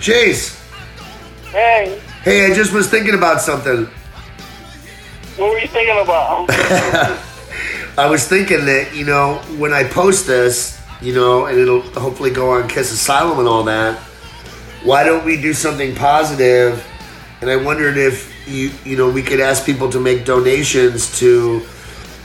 [0.00, 0.58] Chase.
[1.50, 3.86] Hey, Hey, I just was thinking about something.
[5.36, 6.46] what were you thinking about?
[7.98, 12.30] I was thinking that, you know, when I post this, you know, and it'll hopefully
[12.30, 13.98] go on Kiss Asylum and all that,
[14.84, 16.86] why don't we do something positive?
[17.40, 21.62] And I wondered if you, you know, we could ask people to make donations to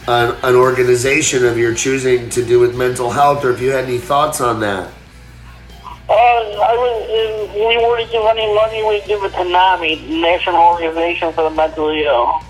[0.08, 3.86] an, an organization of your choosing to do with mental health, or if you had
[3.86, 4.92] any thoughts on that.
[6.08, 10.22] Uh, I was, if we were to give any money, we'd give it to NAMI,
[10.22, 12.42] National Organization for the Mentally Ill.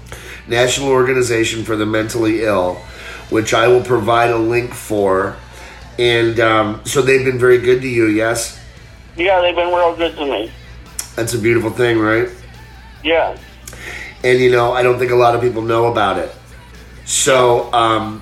[0.48, 2.76] National Organization for the Mentally Ill,
[3.30, 5.38] which I will provide a link for.
[5.98, 8.60] And um, so they've been very good to you, yes?
[9.16, 10.52] Yeah, they've been real good to me.
[11.16, 12.30] That's a beautiful thing, right?
[13.06, 13.38] Yeah.
[14.26, 16.36] And you know, I don't think a lot of people know about it.
[17.06, 18.22] So, um,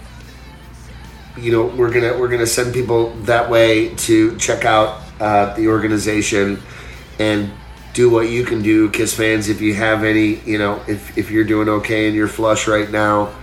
[1.38, 5.68] you know, we're gonna we're gonna send people that way to check out uh, the
[5.68, 6.62] organization
[7.20, 7.52] and
[7.94, 9.50] do what you can do, Kiss fans.
[9.50, 12.90] If you have any, you know, if if you're doing okay and you're flush right
[12.90, 13.34] now,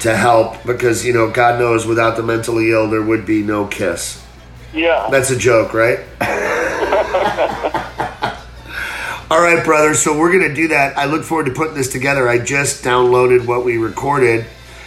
[0.00, 3.66] to help because you know, God knows, without the mentally ill, there would be no
[3.66, 4.24] Kiss.
[4.72, 5.08] Yeah.
[5.10, 6.00] That's a joke, right?
[9.28, 9.94] All right, brother.
[9.94, 10.96] So we're gonna do that.
[10.96, 12.28] I look forward to putting this together.
[12.28, 14.46] I just downloaded what we recorded.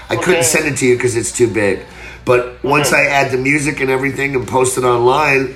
[0.10, 1.86] I couldn't send it to you because it's too big.
[2.26, 5.56] But once I add the music and everything and post it online,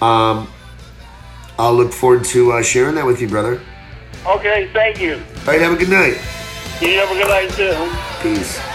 [0.00, 0.48] um,
[1.58, 3.60] I'll look forward to uh, sharing that with you, brother.
[4.26, 5.14] Okay, thank you.
[5.14, 6.18] All right, have a good night.
[6.80, 7.90] You have a good night, too.
[8.22, 8.71] Peace.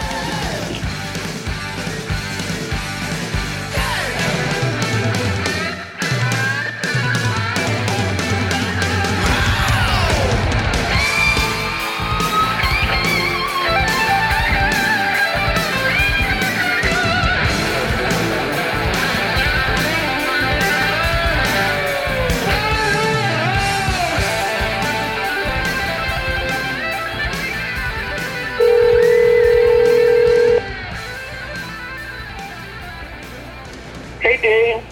[34.28, 34.84] Hey, Dave.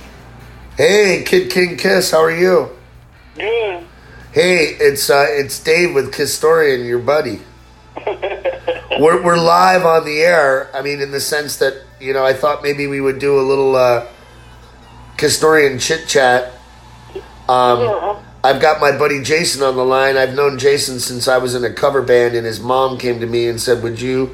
[0.77, 2.69] Hey, Kid King Kiss, how are you?
[3.35, 3.83] Good.
[4.31, 7.41] Hey, it's uh, it's Dave with Kisstorian, your buddy.
[8.97, 10.73] we're we're live on the air.
[10.73, 13.43] I mean, in the sense that you know, I thought maybe we would do a
[13.43, 14.07] little uh,
[15.17, 16.53] Kisstorian chit chat.
[17.49, 18.21] Um, Yeah.
[18.41, 20.15] I've got my buddy Jason on the line.
[20.15, 23.27] I've known Jason since I was in a cover band, and his mom came to
[23.27, 24.33] me and said, "Would you?"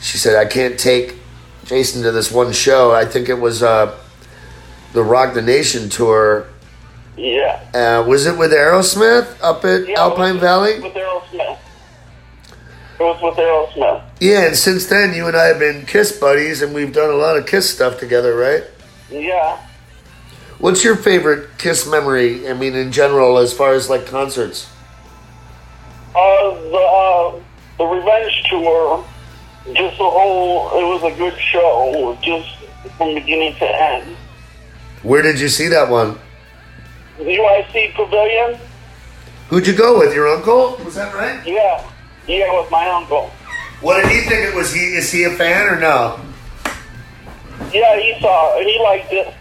[0.00, 1.16] She said, "I can't take
[1.64, 2.92] Jason to this one show.
[2.92, 3.98] I think it was uh,
[4.94, 6.46] the Rock the Nation tour."
[7.16, 7.60] Yeah.
[7.74, 10.80] Uh, was it with Aerosmith up at yeah Alpine with, Valley?
[10.80, 11.58] With Aerosmith.
[12.98, 14.02] It was with Aerosmith.
[14.20, 17.16] Yeah, and since then, you and I have been Kiss buddies, and we've done a
[17.16, 18.64] lot of Kiss stuff together, right?
[19.10, 19.58] Yeah.
[20.58, 22.48] What's your favorite Kiss memory?
[22.48, 24.68] I mean, in general, as far as like concerts.
[26.14, 27.40] Uh, the, uh,
[27.78, 29.04] the Revenge Tour,
[29.72, 32.48] just the whole, it was a good show, just
[32.96, 34.16] from beginning to end.
[35.04, 36.18] Where did you see that one?
[37.18, 38.58] The UIC Pavilion?
[39.48, 40.14] Who'd you go with?
[40.14, 40.80] Your uncle?
[40.82, 41.46] Was that right?
[41.46, 41.88] Yeah.
[42.26, 43.30] Yeah, with my uncle.
[43.82, 44.48] What did he think?
[44.48, 44.80] It was he?
[44.80, 46.18] Is he a fan or no?
[47.70, 48.66] Yeah, he saw it.
[48.66, 49.34] He liked it.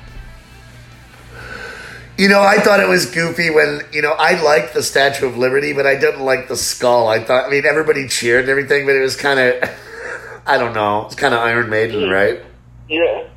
[2.18, 5.38] You know, I thought it was goofy when you know I liked the Statue of
[5.38, 7.08] Liberty, but I didn't like the skull.
[7.08, 9.70] I thought, I mean, everybody cheered and everything, but it was kind of,
[10.46, 12.42] I don't know, it's kind of Iron Maiden, right?
[12.90, 13.28] Yeah.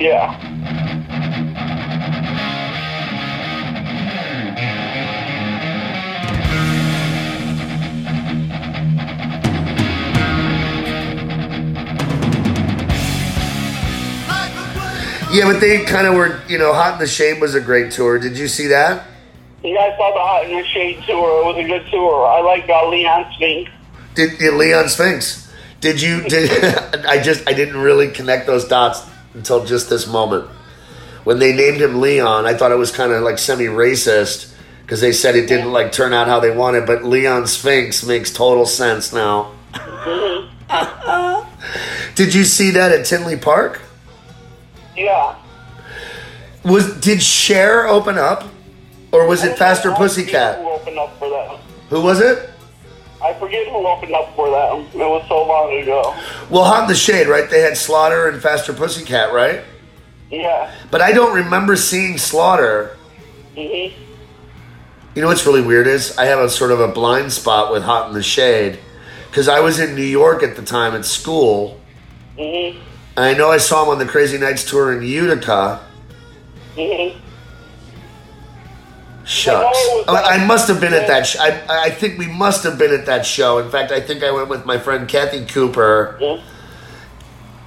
[0.00, 0.91] Yeah.
[15.32, 17.90] Yeah, but they kind of were, you know, Hot in the Shade was a great
[17.90, 18.18] tour.
[18.18, 19.06] Did you see that?
[19.64, 21.42] Yeah, I saw the Hot in the Shade tour.
[21.42, 22.26] It was a good tour.
[22.26, 23.68] I like uh, Leon Spink.
[24.14, 25.50] Did, did Leon Sphinx?
[25.80, 26.22] Did you?
[26.28, 26.50] Did
[27.06, 27.48] I just?
[27.48, 29.02] I didn't really connect those dots
[29.32, 30.48] until just this moment.
[31.24, 34.52] When they named him Leon, I thought it was kind of like semi-racist
[34.82, 36.86] because they said it didn't like turn out how they wanted.
[36.86, 39.52] But Leon Sphinx makes total sense now.
[42.14, 43.80] did you see that at Tinley Park?
[45.02, 45.34] Yeah.
[46.64, 48.44] Was did Cher open up,
[49.10, 50.58] or was it Faster I Pussycat?
[50.60, 51.58] Who opened up for that?
[51.90, 52.50] Who was it?
[53.22, 54.72] I forget who opened up for that.
[54.94, 56.14] It was so long ago.
[56.50, 57.48] Well, Hot in the Shade, right?
[57.50, 59.62] They had Slaughter and Faster Pussycat, right?
[60.30, 60.70] Yeah.
[60.90, 62.96] But I don't remember seeing Slaughter.
[63.56, 63.92] Mhm.
[65.14, 67.82] You know what's really weird is I have a sort of a blind spot with
[67.82, 68.78] Hot in the Shade
[69.30, 71.78] because I was in New York at the time at school,
[72.38, 72.76] Mhm.
[73.16, 75.80] I know I saw him on the Crazy Nights tour in Utica.
[76.76, 77.18] Mm-hmm.
[79.24, 79.76] Shucks.
[79.76, 81.26] I was I, must have been at that.
[81.26, 83.58] Sh- I, I think we must have been at that show.
[83.58, 86.18] In fact, I think I went with my friend Kathy Cooper.
[86.20, 86.48] Mm-hmm.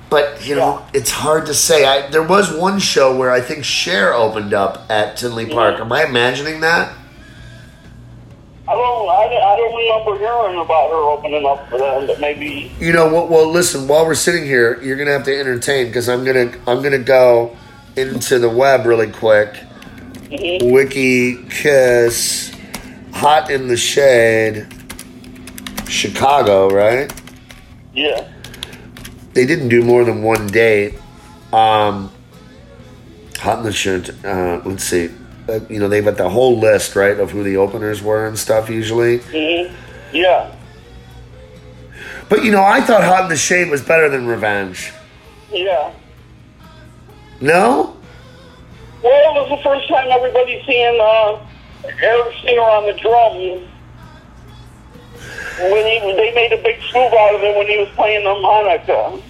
[0.10, 1.86] But you know, it's hard to say.
[1.86, 5.80] I, there was one show where I think Cher opened up at Tinley Park.
[5.80, 6.94] Am I imagining that?
[8.68, 12.72] I don't, I, I don't remember hearing about her opening up for them, but maybe.
[12.80, 13.30] You know what?
[13.30, 13.88] Well, listen.
[13.88, 17.56] While we're sitting here, you're gonna have to entertain because I'm gonna I'm gonna go
[17.96, 19.54] into the web really quick.
[20.32, 20.72] Mhm.
[20.72, 22.52] Wiki Kiss,
[23.14, 24.66] Hot in the Shade,
[25.88, 27.14] Chicago, right?
[27.94, 28.28] Yeah.
[29.34, 30.96] They didn't do more than one date.
[31.54, 32.12] Um,
[33.40, 34.10] Hot in the Shade.
[34.26, 35.10] Uh, let's see.
[35.48, 38.38] Uh, you know they've got the whole list right of who the openers were and
[38.38, 39.18] stuff usually.
[39.20, 39.74] hmm
[40.12, 40.54] Yeah.
[42.30, 44.92] But you know I thought Hot in the Shade was better than Revenge.
[45.52, 45.94] Yeah.
[47.42, 47.96] No.
[49.04, 51.46] Well, it was the first time everybody seeing uh,
[52.02, 53.70] Eric Singer on the drum.
[55.72, 58.34] When he, they made a big swoop out of it when he was playing the
[58.34, 59.22] harmonica.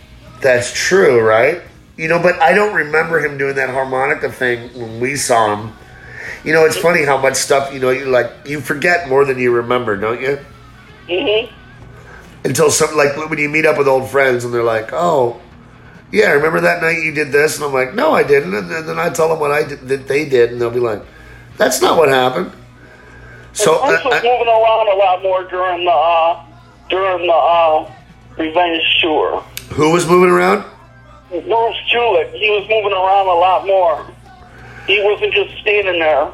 [0.42, 1.62] That's true, right?
[1.98, 5.74] You know, but I don't remember him doing that harmonica thing when we saw him.
[6.46, 9.40] You know, it's funny how much stuff you know you like you forget more than
[9.40, 10.38] you remember, don't you?
[11.10, 11.52] hmm
[12.46, 15.42] Until some like when you meet up with old friends and they're like, "Oh,
[16.12, 18.86] yeah, remember that night you did this?" And I'm like, "No, I didn't." And then,
[18.86, 21.02] then I tell them what I did that they did, and they'll be like,
[21.58, 22.52] "That's not what happened."
[23.54, 26.44] So I- was moving around a lot more during the uh,
[26.90, 27.92] during the uh,
[28.38, 29.42] Revenge tour.
[29.72, 30.64] who was moving around?
[31.30, 34.06] Bruce Kulick, he was moving around a lot more.
[34.88, 36.32] He wasn't just standing there.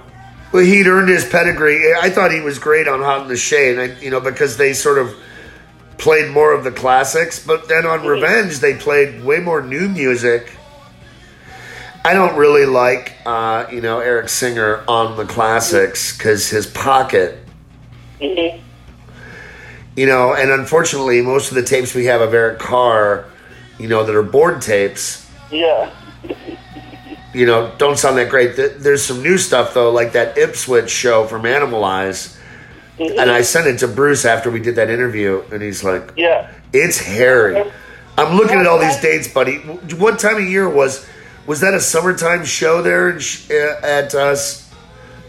[0.51, 1.93] Well, he'd earned his pedigree.
[1.93, 4.73] I thought he was great on Hot in the Shade, I, you know, because they
[4.73, 5.15] sort of
[5.97, 7.45] played more of the classics.
[7.45, 10.51] But then on Revenge, they played way more new music.
[12.03, 17.37] I don't really like, uh, you know, Eric Singer on the classics because his pocket,
[18.21, 18.57] hmm
[19.95, 23.25] you know, and unfortunately, most of the tapes we have of Eric Carr,
[23.77, 25.89] you know, that are board tapes, Yeah.
[27.33, 28.55] You know, don't sound that great.
[28.55, 32.37] There's some new stuff though, like that Ipswich show from Animalize.
[32.99, 36.51] And I sent it to Bruce after we did that interview, and he's like, Yeah.
[36.71, 37.71] "It's hairy."
[38.17, 39.57] I'm looking at all these dates, buddy.
[39.57, 41.07] What time of year was
[41.47, 44.35] was that a summertime show there uh, at uh,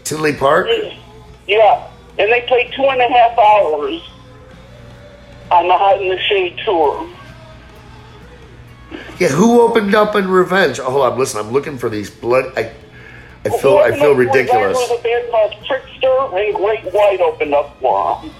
[0.03, 0.67] Tinley Park?
[1.47, 1.87] Yeah.
[2.19, 4.01] And they played two and a half hours
[5.49, 7.09] on the Hot in the Shade tour.
[9.23, 10.79] Yeah, who opened up in Revenge?
[10.79, 11.39] Oh, hold on, listen.
[11.39, 12.51] I'm looking for these blood.
[12.57, 12.71] I
[13.45, 14.77] I feel I feel ridiculous.
[14.77, 18.31] There was a band called Trickster and Great White opened up for them.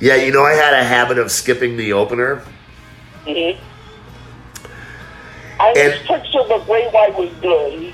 [0.00, 2.42] Yeah, you know, I had a habit of skipping the opener.
[3.26, 3.62] Mm-hmm.
[5.60, 7.92] I And- was Trickster, but Great White was good.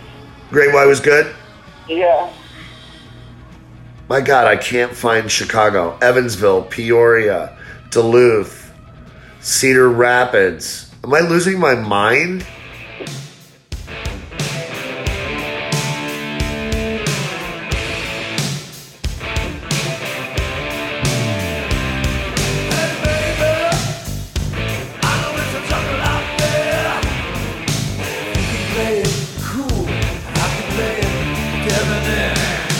[0.51, 1.35] Great White was good.
[1.89, 2.33] Yeah.
[4.09, 7.57] My God, I can't find Chicago, Evansville, Peoria,
[7.91, 8.73] Duluth,
[9.41, 10.88] Cedar Rapids.
[11.09, 12.45] Am I losing my mind?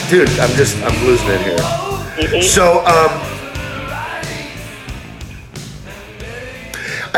[0.07, 2.41] Dude, I'm just I'm losing it here.
[2.43, 3.28] So, um,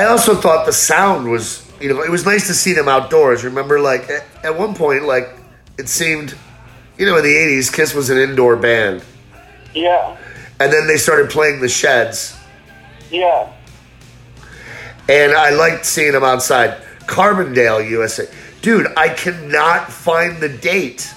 [0.02, 3.44] I also thought the sound was, you know, it was nice to see them outdoors.
[3.44, 5.30] Remember, like at, at one point, like
[5.78, 6.34] it seemed,
[6.98, 9.04] you know, in the '80s, Kiss was an indoor band,
[9.76, 10.18] Yeah.
[10.60, 12.36] and then they started playing the sheds,
[13.12, 13.48] Yeah.
[15.08, 16.82] and I liked seeing them outside.
[17.06, 18.28] Carbondale, USA,
[18.64, 21.14] dude, I cannot find the date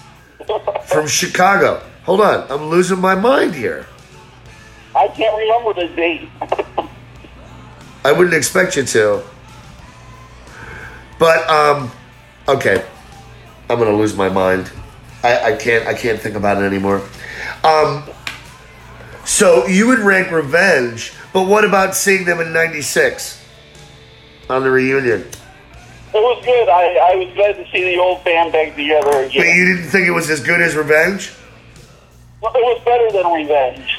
[0.84, 1.80] from Chicago.
[2.04, 3.86] Hold on, I'm losing my mind here.
[4.94, 6.28] I can't remember the date.
[8.04, 9.22] I wouldn't expect you to.
[11.18, 11.90] But um
[12.46, 12.84] okay.
[13.70, 14.70] I'm gonna lose my mind.
[15.22, 17.02] I, I can't I can't think about it anymore.
[17.64, 18.04] Um
[19.24, 23.42] so you would rank Revenge, but what about seeing them in ninety six
[24.50, 25.22] on the reunion?
[26.14, 26.68] It was good.
[26.68, 29.40] I, I was glad to see the old band back together again.
[29.40, 31.32] But you didn't think it was as good as Revenge?
[32.40, 33.98] Well, it was better than Revenge.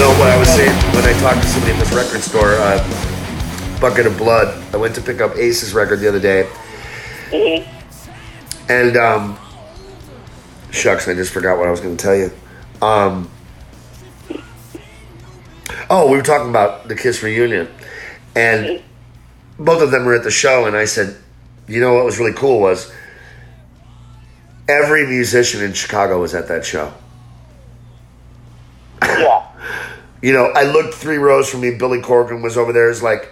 [0.00, 3.80] Know what I was saying when I talked to somebody at this record store, uh,
[3.80, 4.48] Bucket of Blood.
[4.72, 6.48] I went to pick up Ace's record the other day,
[7.30, 7.68] hmm
[8.68, 9.38] and um,
[10.70, 12.30] shucks, I just forgot what I was going to tell you.
[12.80, 13.30] Um,
[15.92, 17.68] Oh, we were talking about the Kiss reunion,
[18.36, 18.80] and
[19.58, 21.16] both of them were at the show, and I said,
[21.66, 22.92] you know what was really cool was
[24.68, 26.94] every musician in Chicago was at that show.
[29.02, 29.49] Yeah.
[30.22, 31.72] You know, I looked three rows from me.
[31.72, 32.90] Billy Corgan was over there.
[32.90, 33.30] It's like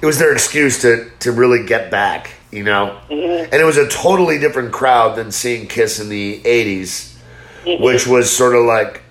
[0.00, 2.30] it was their excuse to to really get back.
[2.50, 3.52] You know, mm-hmm.
[3.52, 7.16] and it was a totally different crowd than seeing Kiss in the '80s,
[7.64, 7.82] mm-hmm.
[7.82, 9.02] which was sort of like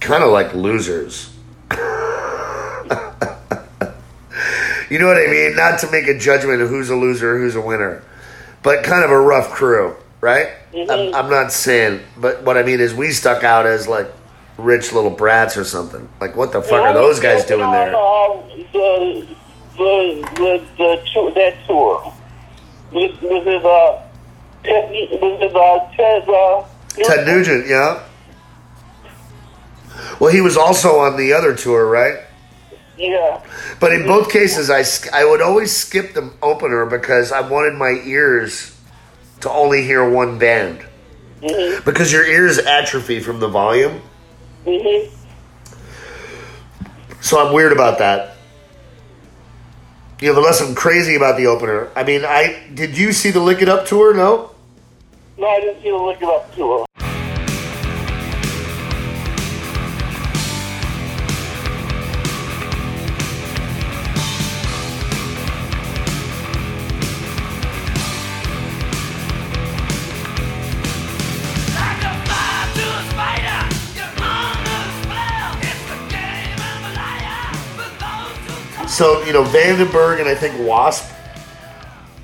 [0.00, 1.30] kind of like losers.
[1.70, 1.78] you
[4.98, 5.56] know what I mean?
[5.56, 8.02] Not to make a judgment of who's a loser, who's a winner,
[8.62, 9.96] but kind of a rough crew,
[10.26, 10.48] right?
[10.74, 14.08] I'm, I'm not saying, but what I mean is we stuck out as like
[14.58, 16.08] rich little brats or something.
[16.20, 17.92] Like, what the fuck are those guys doing there?
[17.92, 19.26] The
[19.78, 22.12] the the the tour, that tour
[22.92, 24.02] with with his uh
[24.64, 28.02] Ted with his uh Ted uh Ted Nugent, yeah.
[30.18, 32.24] Well, he was also on the other tour, right?
[32.98, 33.42] Yeah.
[33.78, 34.82] But in both cases, I,
[35.16, 38.75] I would always skip the opener because I wanted my ears
[39.40, 40.84] to only hear one band.
[41.84, 44.00] Because your ears atrophy from the volume.
[44.66, 45.08] Mhm.
[47.20, 48.36] So I'm weird about that.
[50.20, 51.88] You know, there I'm crazy about the opener.
[51.94, 54.14] I mean, I did you see the Lick It Up tour?
[54.14, 54.50] No.
[55.36, 56.85] No, I didn't see the Lick it up tour.
[78.96, 81.12] So you know, Vandenberg and I think Wasp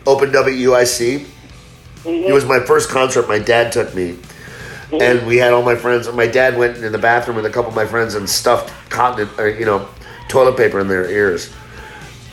[0.06, 1.18] opened up at UIC.
[1.18, 2.08] Mm-hmm.
[2.08, 3.28] It was my first concert.
[3.28, 5.02] My dad took me, mm-hmm.
[5.02, 6.06] and we had all my friends.
[6.06, 8.72] And my dad went in the bathroom with a couple of my friends and stuffed
[8.88, 9.86] cotton, or you know,
[10.28, 11.52] toilet paper in their ears.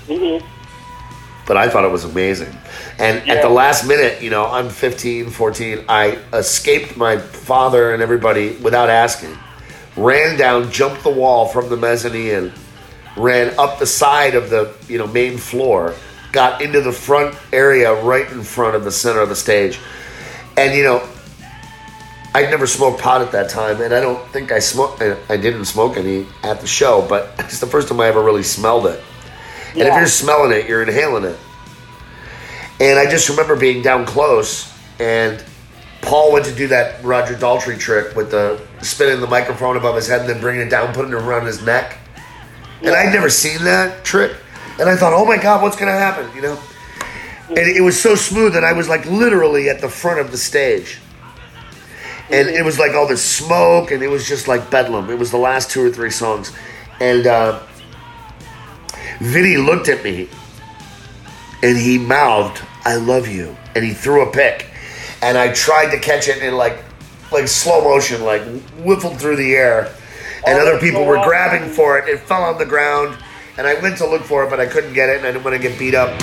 [0.07, 0.47] Mm-hmm.
[1.45, 2.55] But I thought it was amazing.
[2.97, 5.83] And at the last minute, you know, I'm 15, 14.
[5.89, 9.37] I escaped my father and everybody without asking.
[9.97, 12.53] Ran down, jumped the wall from the mezzanine,
[13.19, 15.93] ran up the side of the you know main floor,
[16.31, 19.79] got into the front area right in front of the center of the stage,
[20.57, 21.07] and you know.
[22.31, 25.01] I'd never smoked pot at that time, and I don't think I smoked.
[25.01, 28.43] I didn't smoke any at the show, but it's the first time I ever really
[28.43, 29.01] smelled it.
[29.71, 31.37] And if you're smelling it, you're inhaling it.
[32.79, 35.43] And I just remember being down close, and
[36.01, 40.07] Paul went to do that Roger Daltrey trick with the spinning the microphone above his
[40.07, 41.97] head and then bringing it down, putting it around his neck.
[42.81, 44.35] And I'd never seen that trick.
[44.79, 46.33] And I thought, oh my God, what's going to happen?
[46.35, 46.59] You know?
[47.49, 50.37] And it was so smooth that I was like literally at the front of the
[50.37, 50.99] stage.
[52.31, 55.09] And it was like all this smoke, and it was just like bedlam.
[55.09, 56.55] It was the last two or three songs.
[56.99, 57.59] And uh,
[59.19, 60.29] Vinny looked at me
[61.63, 63.55] and he mouthed, I love you.
[63.75, 64.67] And he threw a pick.
[65.21, 66.83] And I tried to catch it in like
[67.31, 68.41] like slow motion, like
[68.81, 69.93] whiffled through the air.
[70.45, 72.07] And Oh, other people were grabbing for it.
[72.07, 73.17] It fell on the ground.
[73.57, 75.43] And I went to look for it, but I couldn't get it, and I didn't
[75.43, 76.17] want to get beat up.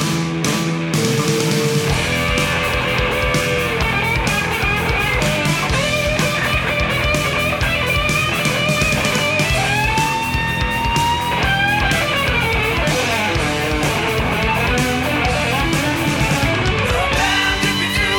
[16.26, 18.11] Damned if you do,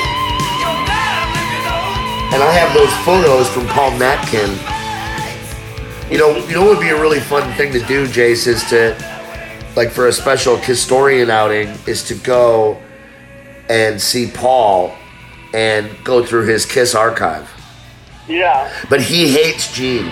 [0.61, 2.33] you're damned if you don't.
[2.33, 4.76] And I have those photos from Paul Natkin.
[6.09, 8.63] You know, you know what would be a really fun thing to do, Jace, is
[8.69, 8.95] to
[9.75, 12.81] like for a special Kisstorian outing is to go
[13.69, 14.95] and see Paul
[15.53, 17.51] and go through his Kiss archive.
[18.27, 18.71] Yeah.
[18.89, 20.07] But he hates Gene.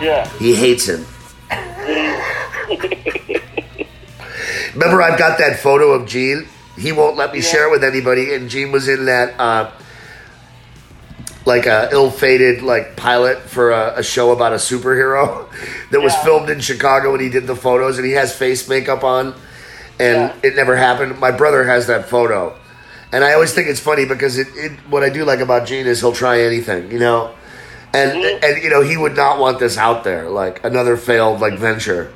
[0.00, 0.28] Yeah.
[0.38, 1.04] He hates him.
[4.74, 6.46] Remember, I've got that photo of Gene.
[6.78, 9.70] He won't let me share it with anybody, and Gene was in that, uh,
[11.46, 15.48] like a ill-fated like pilot for a, a show about a superhero
[15.90, 16.24] that was Yeah.
[16.24, 19.34] filmed in Chicago, and he did the photos, and he has face makeup on,
[19.98, 20.32] and Yeah.
[20.42, 21.18] it never happened.
[21.18, 22.54] My brother has that photo,
[23.12, 25.86] and I always think it's funny because it, it what I do like about Gene
[25.86, 27.30] is he'll try anything, you know.
[27.92, 28.44] And Mhm.
[28.44, 32.12] and you know he would not want this out there like another failed like venture.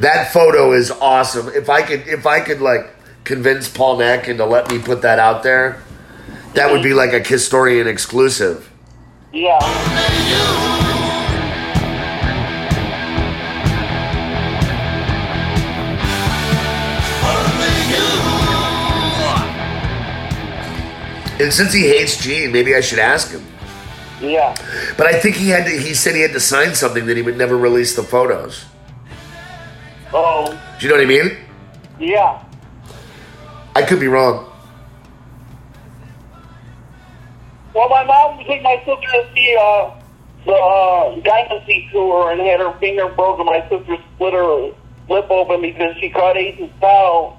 [0.00, 1.52] That photo is awesome.
[1.54, 2.90] If I could if I could like
[3.22, 5.76] convince Paul Natkin to let me put that out there,
[6.54, 8.70] that would be like a Kisstorian exclusive.
[9.32, 9.58] Yeah.
[21.40, 23.44] And since he hates Gene, maybe I should ask him.
[24.20, 24.54] Yeah.
[24.96, 27.22] But I think he had to, he said he had to sign something that he
[27.22, 28.64] would never release the photos.
[30.12, 31.36] Oh, Do you know what I mean?
[31.98, 32.40] yeah.
[33.76, 34.48] I could be wrong.
[37.74, 39.90] Well, my mom take my sister to see uh,
[40.46, 43.46] the uh, Dynasty tour and had her finger broken.
[43.46, 44.70] My sister split her
[45.08, 47.38] lip open because she caught Ace's foul,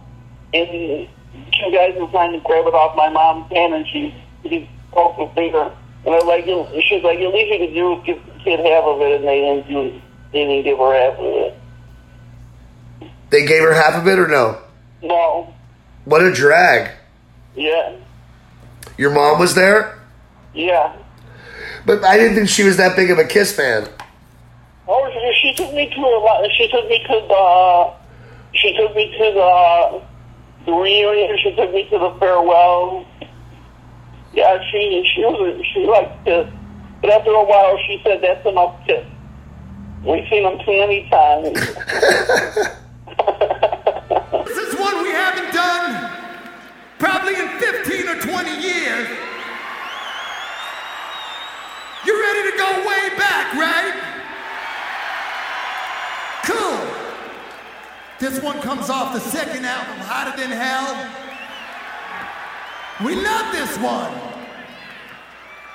[0.54, 1.08] and
[1.54, 4.14] two guys were trying to grab it off my mom's hand, and she
[4.44, 5.72] she broke her finger.
[6.06, 6.46] And I was like,
[6.84, 9.28] she's like, at least you could do is give the kid half of it, and
[9.28, 10.02] they didn't do,
[10.32, 11.58] they didn't give her half of it.
[13.32, 14.60] They gave her half of it or no?
[15.02, 15.54] No,
[16.06, 16.92] What a drag.
[17.56, 17.96] yeah,
[18.98, 19.95] Your mom was there?
[20.56, 20.96] Yeah.
[21.86, 23.88] But I didn't think she was that big of a Kiss fan.
[24.88, 26.50] Oh, she, she took me to a lot.
[26.58, 27.94] She took me to the.
[28.54, 30.02] She took me to the
[30.66, 31.38] the reunion.
[31.44, 33.06] She took me to the farewell.
[34.34, 36.48] Yeah, she she was she liked Kiss,
[37.02, 39.06] but after a while she said that's enough Kiss.
[40.04, 41.58] We've seen them too many times.
[44.46, 46.12] This is one we haven't done
[47.00, 49.08] probably in 15 or 20 years.
[52.06, 53.94] You ready to go way back, right?
[56.44, 56.80] Cool.
[58.20, 61.12] This one comes off the second album, Hotter Than Hell.
[63.04, 64.14] We love this one.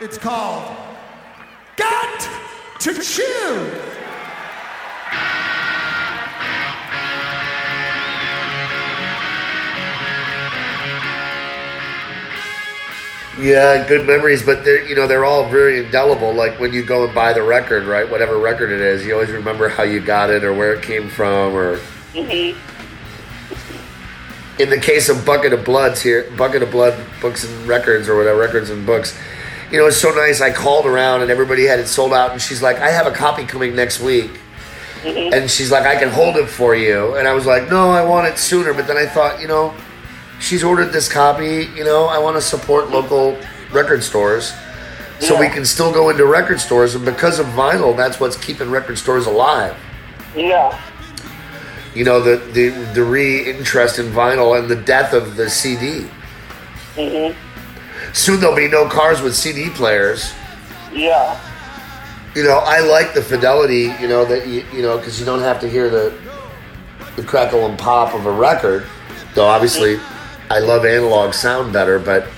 [0.01, 0.77] It's called
[1.77, 2.29] Got
[2.81, 4.00] to Choose.
[13.38, 16.32] Yeah, good memories, but they're you know they're all very indelible.
[16.32, 18.08] Like when you go and buy the record, right?
[18.10, 21.08] Whatever record it is, you always remember how you got it or where it came
[21.08, 21.54] from.
[21.54, 21.76] Or
[22.12, 22.52] hmm
[24.58, 28.16] in the case of Bucket of Bloods here, Bucket of Blood books and records or
[28.19, 29.16] whatever records and books,
[29.71, 30.43] you know it's so nice.
[30.43, 33.12] I called around and everybody had it sold out, and she's like, "I have a
[33.12, 34.32] copy coming next week."
[35.04, 37.16] And she's like, I can hold it for you.
[37.16, 38.75] And I was like, no, I want it sooner.
[38.75, 39.73] But then I thought, you know,
[40.41, 41.69] she's ordered this copy.
[41.76, 43.39] You know, I want to support local
[43.73, 44.53] record stores.
[45.21, 46.95] So we can still go into record stores.
[46.95, 49.76] And because of vinyl, that's what's keeping record stores alive.
[50.35, 50.81] Yeah,
[51.95, 56.07] You know, the, the, the re interest in vinyl and the death of the CD.
[56.97, 57.33] hmm
[58.15, 60.33] Soon there'll be no cars with CD players.
[60.93, 61.39] yeah,
[62.35, 65.41] you know, I like the fidelity, you know, that you, you know, because you don't
[65.41, 66.13] have to hear the
[67.17, 68.87] the crackle and pop of a record.
[69.35, 69.99] Though obviously,
[70.50, 72.28] I love analog sound better, but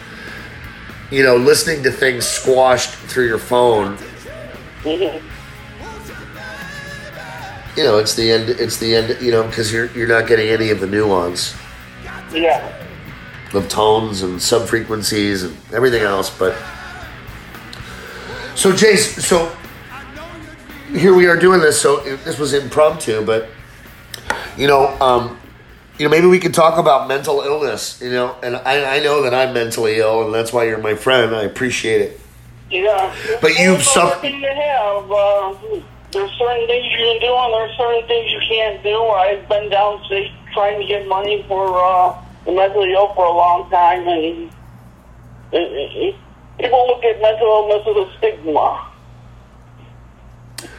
[1.11, 3.97] you know, listening to things squashed through your phone,
[4.85, 5.27] hmm
[7.77, 8.51] you know, it's the end.
[8.51, 9.21] It's the end.
[9.21, 11.57] You know, because you're you're not getting any of the nuance
[12.33, 12.87] yeah,
[13.55, 16.31] of tones and sub frequencies and everything else.
[16.31, 16.55] But
[18.55, 19.55] so, Jace, so
[20.91, 21.81] here we are doing this.
[21.81, 23.49] So this was impromptu, but
[24.57, 25.39] you know, um,
[25.99, 28.01] you know, maybe we could talk about mental illness.
[28.01, 30.95] You know, and I, I know that I'm mentally ill, and that's why you're my
[30.95, 31.35] friend.
[31.35, 32.21] I appreciate it.
[32.71, 33.15] yeah.
[33.41, 35.11] But you've suffered- to have.
[35.11, 35.55] Uh,
[36.13, 39.03] there's certain things you can do, and there's certain things you can't do.
[39.03, 43.33] I've been down downstate trying to get money for uh, the mentally ill for a
[43.33, 44.51] long time, and
[45.53, 46.15] it, it, it,
[46.61, 48.89] people look at mental illness as a stigma.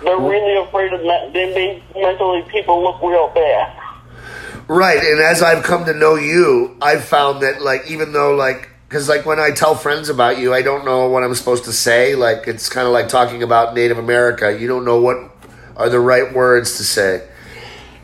[0.04, 3.80] They're really afraid of me- they make mentally people look real bad.
[4.67, 8.69] Right, and as I've come to know you, I've found that like even though like
[8.88, 11.73] because like when I tell friends about you, I don't know what I'm supposed to
[11.73, 12.15] say.
[12.15, 14.58] Like it's kind of like talking about Native America.
[14.58, 15.17] You don't know what
[15.76, 17.28] are the right words to say.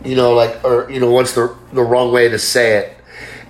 [0.03, 2.97] You know, like or you know what's the the wrong way to say it,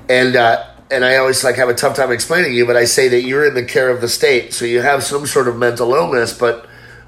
[0.07, 2.67] and uh, and I always like have a tough time explaining to you.
[2.67, 5.25] But I say that you're in the care of the state, so you have some
[5.25, 6.37] sort of mental illness.
[6.37, 6.67] But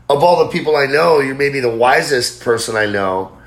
[0.09, 3.37] of all the people I know, you're maybe the wisest person I know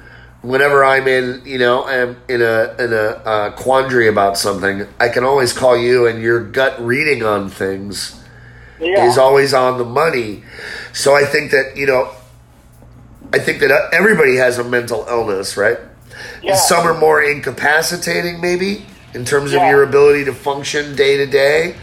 [0.44, 5.09] whenever I'm in, you know, I'm in a in a uh, quandary about something, I
[5.09, 8.20] can always call you, and your gut reading on things
[8.78, 9.09] Yeah.
[9.09, 10.44] is always on the money.
[10.92, 12.11] So I think that you know,
[13.33, 15.78] I think that uh, everybody has a mental illness, right?
[16.42, 16.54] Yeah.
[16.57, 21.74] Some are more incapacitating, maybe in terms of your ability to function day to day,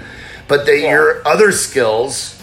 [0.47, 0.91] but that Yeah.
[0.91, 2.39] your other skills,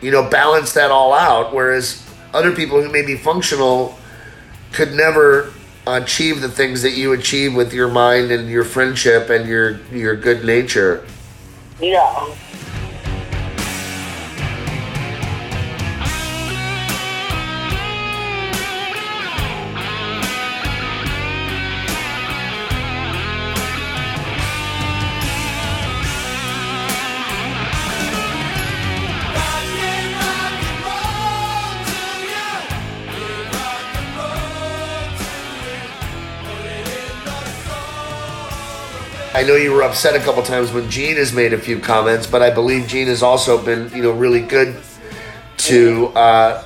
[0.00, 1.54] you know, balance that all out.
[1.54, 2.02] Whereas
[2.34, 3.96] other people who may be functional
[4.72, 5.52] could never
[5.86, 10.14] achieve the things that you achieve with your mind and your friendship and your your
[10.16, 11.04] good nature.
[11.80, 12.34] Yeah.
[39.40, 42.26] I know you were upset a couple times when Gene has made a few comments,
[42.26, 44.76] but I believe Gene has also been, you know, really good
[45.56, 46.62] to uh,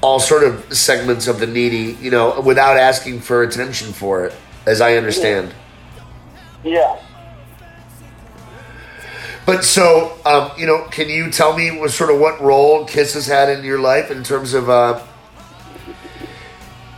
[0.00, 4.34] all sort of segments of the needy, you know, without asking for attention for it,
[4.64, 5.52] as I understand.
[6.62, 7.02] Yeah.
[9.44, 13.14] But so, um, you know, can you tell me what sort of what role Kiss
[13.14, 15.04] has had in your life in terms of, uh,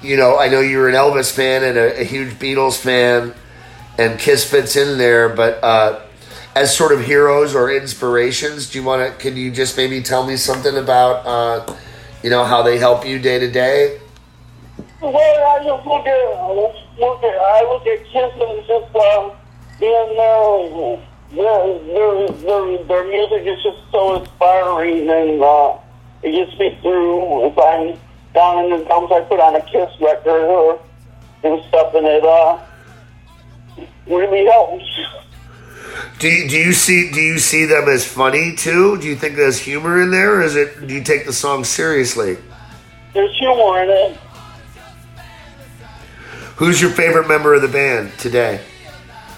[0.03, 3.33] you know, I know you're an Elvis fan and a, a huge Beatles fan,
[4.01, 6.01] and Kiss fits in there, but uh,
[6.57, 9.23] as sort of heroes or inspirations, do you want to?
[9.23, 11.77] Can you just maybe tell me something about, uh,
[12.23, 14.01] you know, how they help you day to day?
[15.03, 19.31] Well, I just look at, look at, I look at Kiss and just uh,
[19.79, 20.17] being.
[21.31, 25.79] Their, their, their, music is just so inspiring, and uh,
[26.25, 27.47] it gets me through.
[27.47, 27.97] If I'm
[28.35, 30.81] down in the dumps, I put on a Kiss record or
[31.45, 32.59] and stuff, and it uh,
[34.07, 34.85] really helps.
[36.19, 38.99] Do you, do you see do you see them as funny too?
[38.99, 40.87] Do you think there's humor in there, or is it?
[40.87, 42.37] Do you take the song seriously?
[43.15, 44.17] There's humor in it.
[46.57, 48.61] Who's your favorite member of the band today?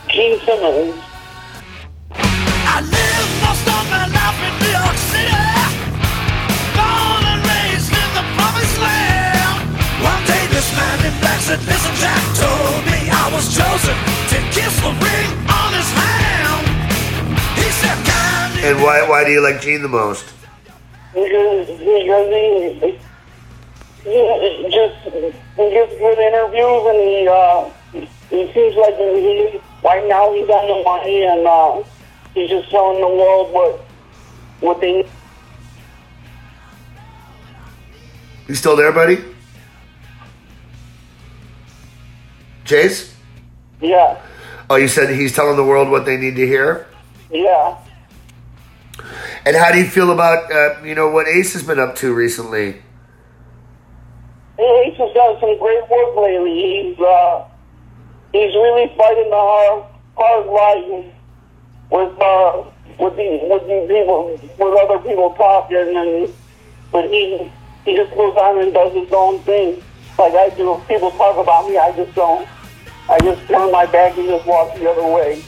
[0.09, 0.98] Gene Simmons.
[2.11, 5.38] I live most of my life in New York City.
[6.75, 9.70] Born and raised in the promised land.
[10.03, 14.21] One day this man in black said, Listen, Jack told me I was chosen
[18.64, 20.25] And why why do you like Gene the most?
[21.12, 22.99] because because he,
[24.05, 24.97] he just
[25.57, 27.68] he gets good interviews and he uh
[28.31, 31.83] he seems like he right now he's on the money and uh
[32.35, 33.81] he's just telling the world what
[34.61, 35.05] what they
[38.49, 39.18] You still there, buddy?
[42.64, 43.14] Chase?
[43.81, 44.16] yeah
[44.72, 46.87] Oh, you said he's telling the world what they need to hear.
[47.30, 47.76] yeah
[49.44, 52.14] And how do you feel about uh, you know what Ace has been up to
[52.14, 52.80] recently?
[54.58, 56.56] Ace has done some great work lately.
[56.56, 57.44] He's uh
[58.32, 59.85] he's really fighting the hard
[60.16, 61.04] hard life
[61.90, 62.64] with uh
[62.98, 66.32] with the with the people with other people talking and
[66.90, 67.52] but he
[67.85, 69.82] he just goes on and does his own thing.
[70.18, 70.80] Like I do.
[70.88, 72.48] People talk about me, I just don't.
[73.12, 75.42] I just turn my back and just walk the other way.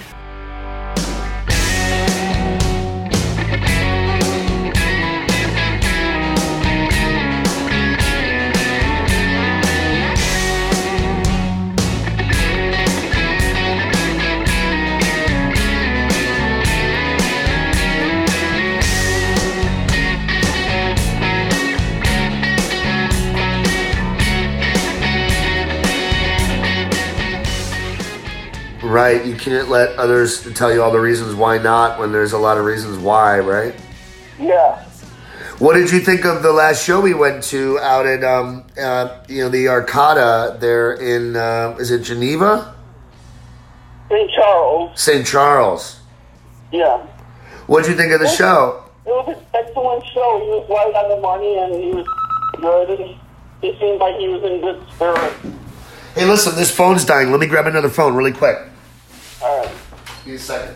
[28.94, 32.38] Right, you can't let others tell you all the reasons why not when there's a
[32.38, 33.74] lot of reasons why, right?
[34.38, 34.84] Yeah.
[35.58, 39.18] What did you think of the last show we went to out at um uh,
[39.26, 42.72] you know the Arcada there in uh, is it Geneva?
[44.10, 44.30] St.
[44.30, 45.00] Charles.
[45.00, 45.26] St.
[45.26, 45.98] Charles.
[46.70, 46.98] Yeah.
[47.66, 48.84] What did you think of the show?
[49.06, 50.38] It was an excellent show.
[50.38, 52.06] He was right on the money and he was
[52.60, 53.00] good.
[53.00, 53.18] And
[53.60, 55.32] he seemed like he was in good spirit.
[56.14, 57.32] Hey, listen, this phone's dying.
[57.32, 58.70] Let me grab another phone really quick.
[59.44, 59.70] All right.
[60.24, 60.74] Give me a second.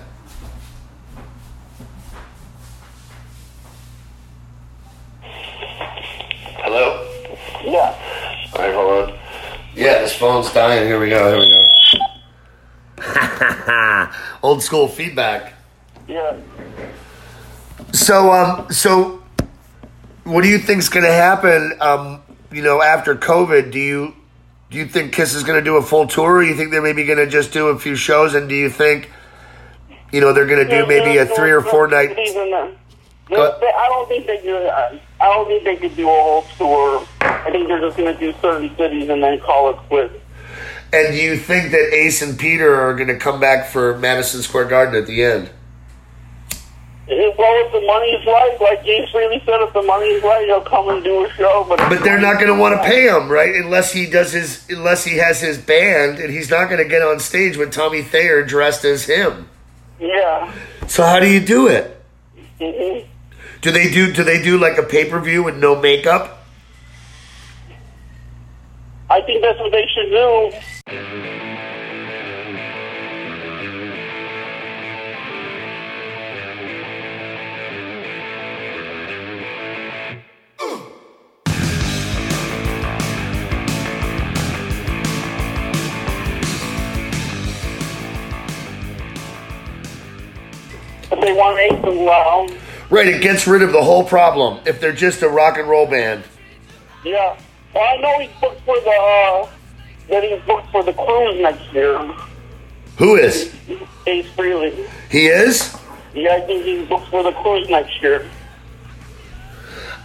[6.58, 7.08] Hello?
[7.64, 7.96] Yeah.
[8.52, 9.18] All right, hold on.
[9.74, 10.86] Yeah, this phone's dying.
[10.86, 11.30] Here we go.
[11.30, 11.50] Here we
[12.98, 14.10] go.
[14.42, 15.54] Old school feedback.
[16.06, 16.36] Yeah.
[17.92, 19.22] So, um, so
[20.24, 21.72] what do you think's going to happen?
[21.80, 22.20] Um,
[22.52, 24.14] you know, after COVID, do you
[24.70, 26.36] do you think Kiss is going to do a full tour?
[26.36, 28.34] Or you think they're maybe going to just do a few shows?
[28.34, 29.10] And do you think,
[30.12, 32.10] you know, they're going to do maybe a three or four night?
[33.76, 34.56] I don't think they do.
[34.56, 37.06] Uh, I don't think they could do a whole tour.
[37.20, 40.14] I think they're just going to do certain cities and then call it quits.
[40.92, 44.40] And do you think that Ace and Peter are going to come back for Madison
[44.40, 45.50] Square Garden at the end?
[47.08, 50.90] Well, if the money's right, like James Frehley said, if the money's right, he'll come
[50.90, 51.64] and do a show.
[51.66, 53.54] But But they're not going to want to pay him, right?
[53.54, 57.00] Unless he does his, unless he has his band, and he's not going to get
[57.00, 59.48] on stage with Tommy Thayer dressed as him.
[59.98, 60.52] Yeah.
[60.86, 61.98] So how do you do it?
[62.60, 62.98] hmm
[63.62, 64.12] Do they do?
[64.12, 66.44] Do they do like a pay per view with no makeup?
[69.08, 71.67] I think that's what they should do.
[91.10, 92.48] They want Ace as well.
[92.90, 95.86] Right, it gets rid of the whole problem if they're just a rock and roll
[95.86, 96.24] band.
[97.04, 97.38] Yeah.
[97.74, 99.48] Well, I know he's booked for the, uh,
[100.08, 101.98] that he's booked for the cruise next year.
[102.96, 103.54] Who is?
[104.06, 104.88] Ace Frehley.
[105.10, 105.76] He is?
[106.14, 108.28] Yeah, I think he's booked for the cruise next year.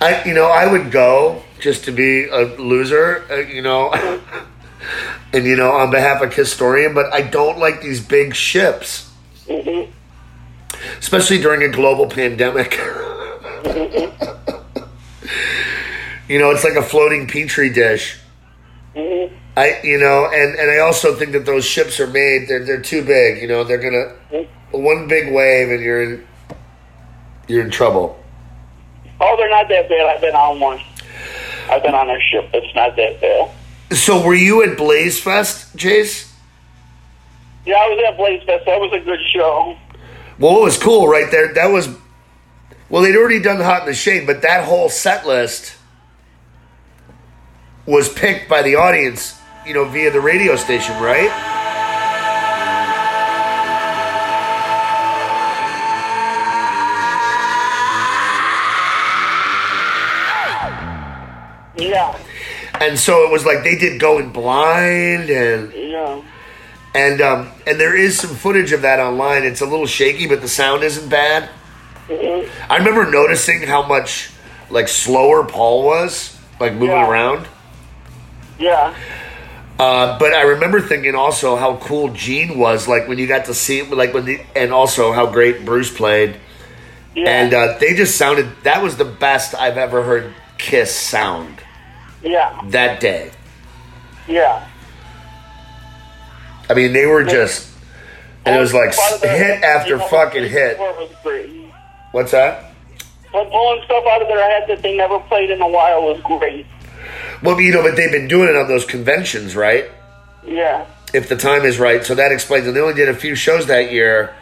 [0.02, 3.94] I you know, I would go just to be a loser, uh, you know.
[5.34, 9.10] and you know, on behalf of Kisstorian, but I don't like these big ships.
[9.48, 9.90] hmm
[11.00, 12.78] especially during a global pandemic.
[16.28, 18.20] you know, it's like a floating petri dish.
[19.56, 22.48] I, you know, and and I also think that those ships are made.
[22.48, 23.42] They're they're too big.
[23.42, 26.28] You know, they're gonna one big wave and you're in
[27.48, 28.20] you're in trouble.
[29.22, 30.06] Oh, they're not that bad.
[30.08, 30.82] I've been on one.
[31.70, 32.50] I've been on a ship.
[32.54, 33.52] It's not that bad.
[33.96, 36.34] So, were you at Blaze Fest, Chase?
[37.66, 38.66] Yeah, I was at Blaze Fest.
[38.66, 39.78] That was a good show.
[40.44, 41.54] Well, it was cool right there.
[41.54, 41.88] That was
[42.90, 45.78] well, they'd already done Hot in the Shade, but that whole set list
[47.86, 51.30] was picked by the audience, you know, via the radio station, right?
[61.78, 62.20] Yeah,
[62.82, 66.22] And so it was like they did Going Blind and yeah.
[66.96, 69.44] And um and there is some footage of that online.
[69.44, 71.50] It's a little shaky, but the sound isn't bad.
[72.10, 72.50] Mhm.
[72.70, 74.30] I remember noticing how much
[74.70, 77.10] like slower Paul was, like moving Yeah.
[77.10, 77.48] around.
[78.60, 78.94] Yeah,
[79.80, 83.54] Uh, but I remember thinking also how cool Gene was, like when you got to
[83.54, 86.36] see like when the and also how great Bruce played,
[87.16, 88.48] yeah, and uh, they just sounded.
[88.64, 91.58] That was the best I've ever heard Kiss sound
[92.22, 93.32] yeah, that day.
[94.28, 94.62] yeah.
[96.70, 97.70] I mean, they were just,
[98.46, 100.78] and it was like Part of the- hit after fucking hit.
[100.78, 101.50] before it was great.
[102.12, 102.72] What's that?
[103.32, 106.22] But pulling stuff out of their head that they never played in a while was
[106.22, 106.66] great.
[107.42, 109.90] Well, you know, but they've been doing it on those conventions, right?
[110.46, 112.68] Yeah, If the time is right, so that explains.
[112.68, 114.34] And they only did a few shows that year,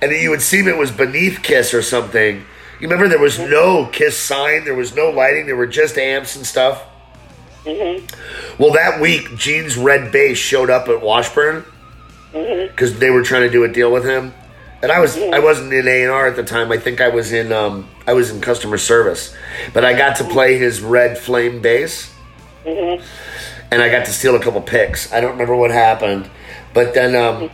[0.00, 2.36] and you would see it was beneath Kiss or something.
[2.80, 6.36] You remember there was no Kiss sign, there was no lighting, there were just amps
[6.36, 6.82] and stuff.
[7.64, 8.04] Hmm
[8.58, 11.64] Well, that week, Gene's red bass showed up at Washburn
[12.32, 14.32] because they were trying to do a deal with him,
[14.82, 16.70] and I was I wasn't in A and R at the time.
[16.72, 19.34] I think I was in um, I was in customer service,
[19.74, 22.12] but I got to play his red flame bass.
[23.72, 25.12] and I got to steal a couple picks.
[25.12, 26.28] I don't remember what happened,
[26.74, 27.50] but then um,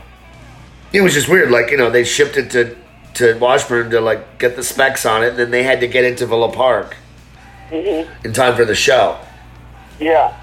[0.93, 1.49] it was just weird.
[1.51, 2.75] Like you know, they shipped it to
[3.15, 6.03] to Washburn to like get the specs on it, and then they had to get
[6.03, 6.95] it to Villa Park
[8.23, 9.17] in time for the show.
[9.99, 10.33] Yeah,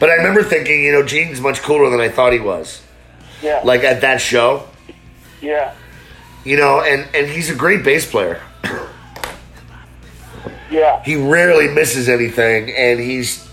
[0.00, 2.80] But I remember thinking, you know, Gene's much cooler than I thought he was.
[3.42, 4.66] yeah, Like at that show,
[5.42, 5.74] yeah,
[6.44, 8.40] you know, and and he's a great bass player.
[10.70, 13.48] yeah, He rarely misses anything, and he's.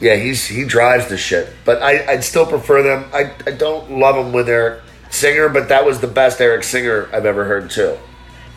[0.00, 3.10] Yeah, he's he drives the shit, but I, I'd still prefer them.
[3.12, 7.08] I, I don't love them with they're singer, but that was the best Eric Singer
[7.12, 7.98] I've ever heard too.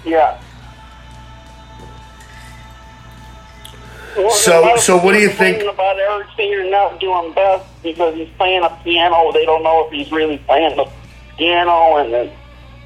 [0.06, 0.40] yeah.
[4.18, 7.00] Well, So- there's a lot of so what do you think- about Eric Singer not
[7.00, 9.32] doing best because he's playing a piano?
[9.32, 10.86] They don't know if he's really playing the
[11.38, 12.32] piano, and then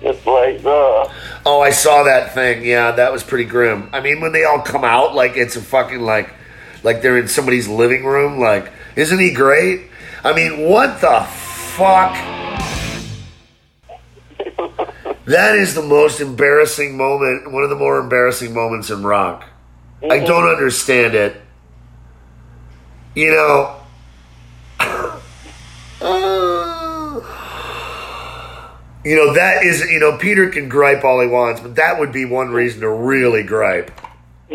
[0.02, 1.08] it's like, uh,
[1.46, 2.64] Oh, I saw that thing.
[2.64, 3.90] Yeah, that was pretty grim.
[3.94, 6.30] I mean, when they all come out like it's a fucking like,
[6.84, 8.40] like they're in somebody's living room.
[8.40, 9.82] Like, isn't he great?
[10.24, 12.16] I mean, what the fuck?
[15.26, 17.52] That is the most embarrassing moment.
[17.52, 19.44] One of the more embarrassing moments in rock.
[20.04, 21.42] I don't understand it.
[23.16, 23.76] You know.
[29.06, 32.12] You know, that is, you know, Peter can gripe all he wants, but that would
[32.12, 33.92] be one reason to really gripe.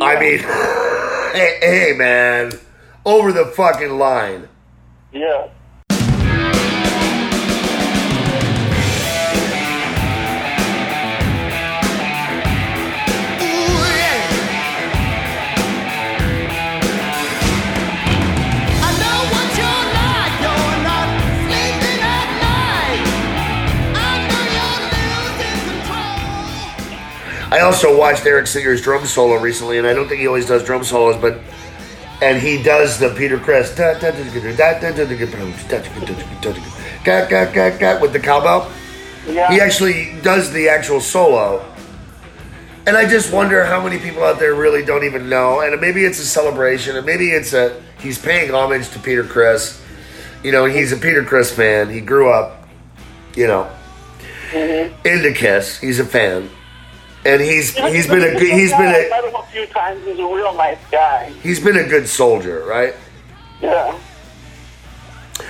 [0.01, 0.39] I mean,
[1.33, 2.51] hey, hey, man,
[3.05, 4.49] over the fucking line.
[5.13, 5.47] yeah.
[27.61, 30.65] I also watched Eric Singer's drum solo recently, and I don't think he always does
[30.65, 31.39] drum solos, but
[32.23, 33.69] and he does the Peter Criss
[38.01, 38.73] with the cowbell.
[39.27, 39.53] Yeah.
[39.53, 41.63] He actually does the actual solo.
[42.87, 45.61] And I just wonder how many people out there really don't even know.
[45.61, 49.83] And maybe it's a celebration, and maybe it's a he's paying homage to Peter Criss.
[50.43, 51.91] You know, he's a Peter Criss fan.
[51.91, 52.67] He grew up,
[53.37, 53.71] you know,
[54.55, 55.79] into Kiss.
[55.79, 56.49] He's a fan.
[57.31, 60.05] And he's he's been a good he's been a a few times.
[60.05, 61.33] He's a real nice guy.
[61.43, 62.95] he's been a good soldier, right?
[63.61, 63.99] Yeah.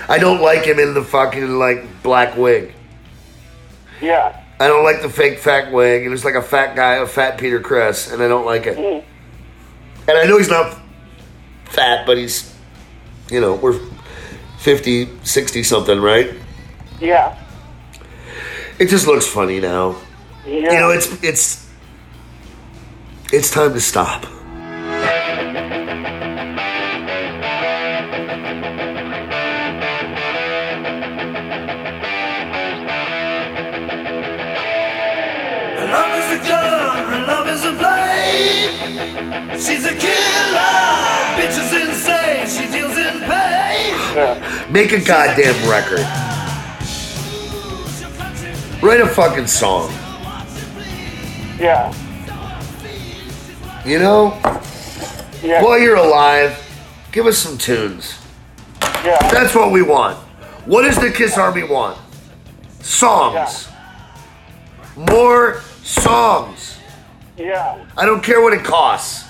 [0.09, 2.75] I don't like him in the fucking like black wig.
[4.01, 4.45] Yeah.
[4.59, 6.05] I don't like the fake fat wig.
[6.05, 8.77] It looks like a fat guy, a fat Peter Criss, and I don't like it.
[8.77, 9.05] Mm.
[10.07, 10.79] And I know he's not
[11.64, 12.55] fat, but he's,
[13.31, 13.81] you know, we're
[14.59, 16.35] 50, 60 something, right?
[17.01, 17.38] Yeah.
[18.79, 19.97] It just looks funny now.
[20.47, 20.73] Yeah.
[20.73, 21.69] You know, it's it's
[23.33, 24.25] it's time to stop.
[35.90, 38.71] Love is a gun, love is a blade.
[39.61, 40.75] She's a killer,
[41.37, 42.47] bitch is insane.
[42.49, 44.73] She deals in pain.
[44.73, 46.07] Make a goddamn record.
[48.83, 49.93] Write a fucking song.
[51.61, 51.93] Yeah.
[53.85, 54.38] You know,
[55.43, 55.62] Yeah.
[55.62, 56.59] while you're alive,
[57.12, 58.14] give us some tunes.
[59.05, 59.19] Yeah.
[59.31, 60.19] That's what we want.
[60.66, 61.97] What does the Kiss Army want?
[62.81, 63.69] Songs.
[64.97, 66.77] More songs.
[67.38, 67.79] Yeah.
[67.97, 69.25] I don't care what it costs.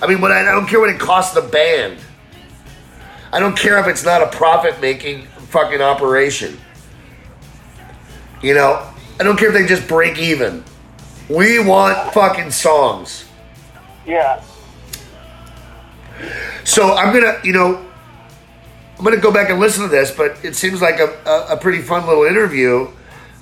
[0.00, 1.98] I mean, what I, I don't care what it costs the band.
[3.32, 6.56] I don't care if it's not a profit making fucking operation.
[8.42, 8.86] You know,
[9.20, 10.64] I don't care if they just break even.
[11.28, 13.23] We want fucking songs.
[14.06, 14.42] Yeah.
[16.64, 17.84] So I'm gonna, you know,
[18.98, 21.56] I'm gonna go back and listen to this, but it seems like a, a, a
[21.56, 22.88] pretty fun little interview.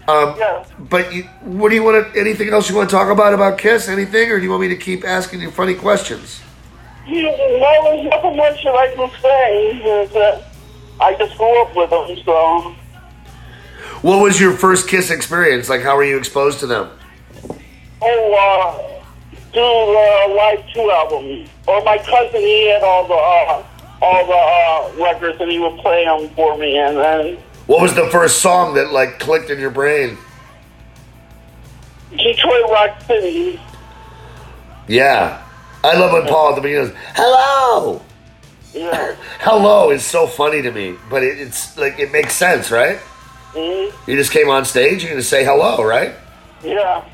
[0.08, 0.64] Um, Yeah.
[0.78, 2.18] But you, what do you want to?
[2.20, 3.88] Anything else you want to talk about about Kiss?
[3.88, 6.40] Anything, or do you want me to keep asking you funny questions?
[7.06, 10.08] You, well, there's nothing much that I can say.
[10.14, 10.44] That
[11.00, 12.74] I just grew up with them, so
[14.02, 15.68] What was your first Kiss experience?
[15.68, 16.90] Like, how were you exposed to them?
[18.04, 18.91] oh, uh,
[19.52, 21.44] do the live two album.
[21.66, 23.64] Or my cousin, he had all the uh,
[24.02, 24.32] all the
[25.00, 26.76] uh, records, and he would play them for me.
[26.78, 30.16] And then What was the first song that like clicked in your brain?
[32.10, 33.60] Detroit Rock City.
[34.88, 35.42] Yeah,
[35.84, 38.02] I love when Paul at the beginning goes, "Hello."
[38.74, 39.14] Yeah.
[39.40, 42.98] Hello is so funny to me, but it, it's like it makes sense, right?
[43.52, 43.92] Mhm.
[44.08, 46.14] You just came on stage, you're gonna say hello, right?
[46.64, 47.04] Yeah.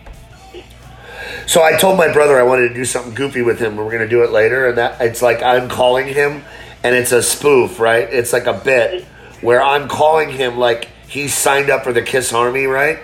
[1.48, 3.76] So I told my brother I wanted to do something goofy with him.
[3.76, 6.44] We're gonna do it later, and that it's like I'm calling him,
[6.84, 8.06] and it's a spoof, right?
[8.12, 9.04] It's like a bit
[9.40, 12.98] where I'm calling him like he's signed up for the Kiss Army, right?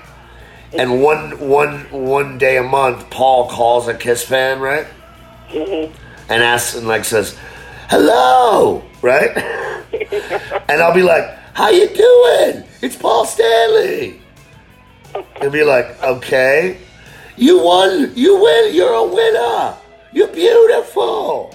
[0.74, 4.87] And one one one day a month, Paul calls a Kiss fan, right?
[5.50, 5.90] Mhm.
[6.28, 7.38] And asks and like says,
[7.88, 9.35] "Hello," right?
[10.68, 12.64] and I'll be like, "How you doing?
[12.83, 14.20] It's Paul Stanley."
[15.40, 16.76] And be like, "Okay."
[17.37, 18.12] You won.
[18.14, 18.75] You win.
[18.75, 19.75] You're a winner.
[20.12, 21.55] You're beautiful.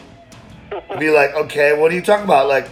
[1.00, 2.48] Be like, okay, what are you talking about?
[2.48, 2.70] Like,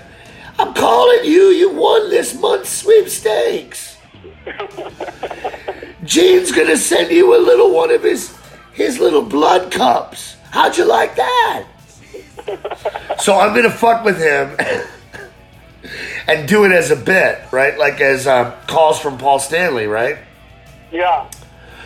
[0.59, 1.49] I'm calling you.
[1.49, 3.97] You won this month's sweepstakes.
[6.03, 8.37] Gene's gonna send you a little one of his
[8.73, 10.35] his little blood cups.
[10.51, 11.65] How'd you like that?
[13.19, 14.55] So I'm gonna fuck with him
[16.27, 17.77] and do it as a bit, right?
[17.77, 20.17] Like as um, calls from Paul Stanley, right?
[20.91, 21.29] Yeah.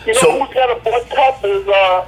[0.06, 2.06] You know So- who's got a blood cup is uh,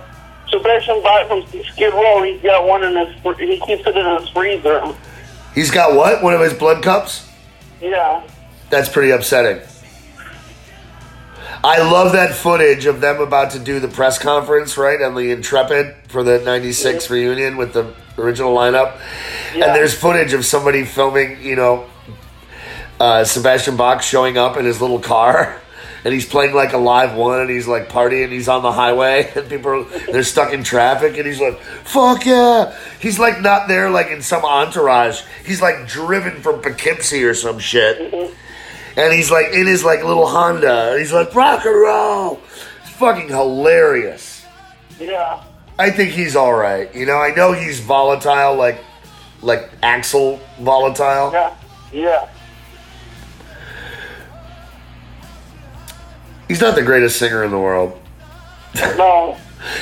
[0.48, 2.22] Sebastian Bach from Skid Row.
[2.22, 3.38] He's got one in his.
[3.38, 4.82] He keeps it in his freezer.
[5.54, 6.22] He's got what?
[6.22, 7.28] One of his blood cups?
[7.80, 8.22] Yeah.
[8.70, 9.60] That's pretty upsetting.
[11.62, 15.30] I love that footage of them about to do the press conference, right, on the
[15.30, 18.98] Intrepid for the 96 reunion with the original lineup.
[19.54, 19.66] Yeah.
[19.66, 21.86] And there's footage of somebody filming, you know,
[23.00, 25.60] uh, Sebastian Bach showing up in his little car.
[26.04, 28.30] And he's playing like a live one, and he's like partying.
[28.30, 32.26] He's on the highway, and people are they're stuck in traffic, and he's like, "Fuck
[32.26, 35.22] yeah!" He's like not there, like in some entourage.
[35.46, 38.34] He's like driven from Poughkeepsie or some shit mm-hmm.
[39.00, 40.92] and he's like in his like little Honda.
[40.92, 42.40] and He's like rock and roll.
[42.82, 44.44] It's fucking hilarious.
[44.98, 45.42] Yeah.
[45.78, 46.94] I think he's all right.
[46.94, 48.78] You know, I know he's volatile, like
[49.42, 51.32] like Axl volatile.
[51.32, 51.56] Yeah.
[51.92, 52.28] Yeah.
[56.48, 57.98] He's not the greatest singer in the world,
[58.74, 59.36] No.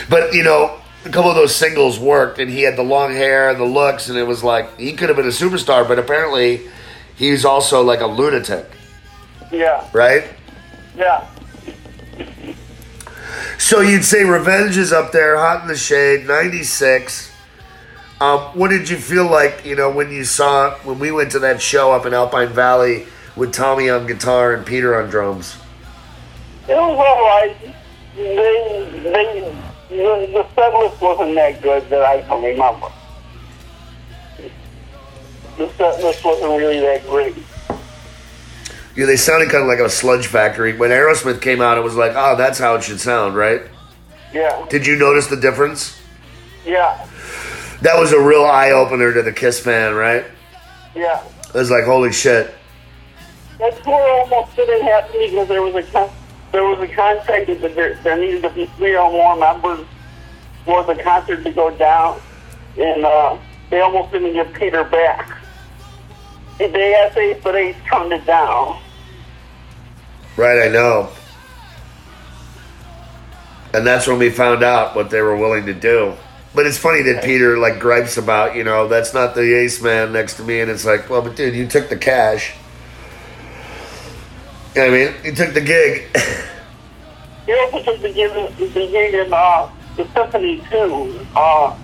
[0.09, 0.79] but you know.
[1.05, 4.09] A couple of those singles worked, and he had the long hair and the looks,
[4.09, 5.87] and it was like he could have been a superstar.
[5.89, 6.61] But apparently,
[7.17, 8.71] he's also like a lunatic,
[9.51, 9.85] Yeah.
[9.93, 10.27] right?
[10.97, 11.27] Yeah.
[13.59, 17.33] So you'd say Revenge is up there, Hot in the Shade, 96.
[18.21, 21.41] Um, what did you feel like, you know, when you saw, when we went to
[21.41, 25.57] that show up in Alpine Valley with Tommy on guitar and Peter on drums?
[26.69, 27.57] It was all right.
[28.17, 29.55] They they
[29.89, 32.89] the, the set list wasn't that good that I can remember.
[35.59, 37.35] The set list wasn't really that great.
[38.97, 40.77] Yeah, they sounded kind of like a sludge factory.
[40.77, 43.63] When Aerosmith came out, it was like, oh, that's how it should sound, right?
[44.35, 45.99] Yeah, Did you notice the difference?
[46.67, 47.07] yeah,
[47.83, 50.25] That was a real eye opener to the Kiss fan, right?
[50.95, 51.23] yeah.
[51.49, 52.55] It was like, holy shit.
[53.59, 55.83] That tour almost didn't happen because there was a
[56.53, 59.87] there was a contract that there, there needed to be three or more members
[60.65, 62.21] for the concert to go down,
[62.79, 63.37] and uh,
[63.71, 65.39] they almost didn't get Peter back.
[66.59, 68.81] They asked Ace, but Ace turned it down.
[70.37, 71.09] Right, I know.
[73.75, 76.15] And that's when we found out what they were willing to do.
[76.55, 80.13] But it's funny that Peter like gripes about, you know, that's not the ace man
[80.13, 82.55] next to me, and it's like, well, but dude, you took the cash.
[84.75, 85.25] You know what I mean?
[85.25, 86.09] He took the gig.
[87.45, 91.77] He also took the gig, the gig in uh, the Symphony too, uh,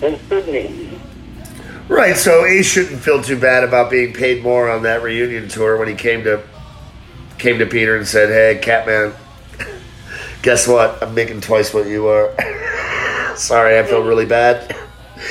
[0.00, 0.88] in Sydney.
[1.86, 5.76] right, so Ace shouldn't feel too bad about being paid more on that reunion tour
[5.76, 6.42] when he came to
[7.38, 9.12] came to Peter and said, Hey, Catman,
[10.42, 11.02] guess what?
[11.02, 12.34] I'm making twice what you are.
[13.36, 14.74] Sorry, I feel really bad.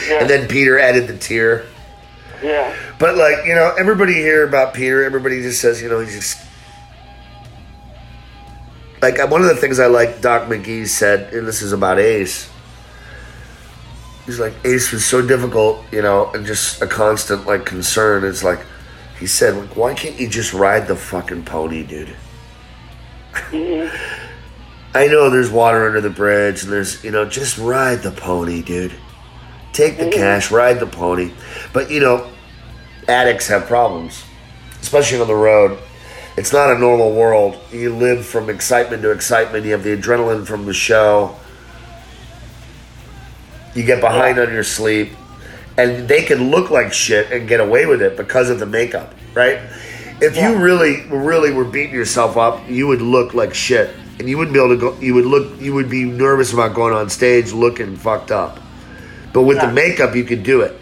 [0.08, 1.66] Yeah, And then Peter added the tear.
[2.44, 5.04] yeah, But like you know, everybody here about Peter.
[5.04, 6.38] Everybody just says you know he's just
[9.02, 10.22] like uh, one of the things I like.
[10.22, 12.50] Doc McGhee said, and this is about Ace.
[14.26, 18.24] He's like Ace was so difficult, you know, and just a constant like concern.
[18.24, 18.66] It's like
[19.20, 22.16] he said, like, why can't you just ride the fucking pony, dude?
[24.94, 28.62] I know there's water under the bridge, and there's you know just ride the pony,
[28.62, 28.94] dude.
[29.74, 31.32] Take the cash, ride the pony.
[31.72, 32.30] But you know,
[33.08, 34.24] addicts have problems,
[34.82, 35.80] especially on the road.
[36.38, 37.58] It's not a normal world.
[37.72, 39.66] You live from excitement to excitement.
[39.66, 41.36] You have the adrenaline from the show.
[43.76, 45.12] You get behind on your sleep,
[45.78, 49.14] and they can look like shit and get away with it because of the makeup,
[49.34, 49.60] right?
[50.22, 50.62] If you Yeah.
[50.62, 54.60] really, really were beating yourself up, you would look like shit, and you wouldn't be
[54.60, 54.96] able to go.
[55.00, 55.48] You would look.
[55.60, 58.60] You would be nervous about going on stage looking fucked up.
[59.34, 60.78] But with the makeup, you could do it.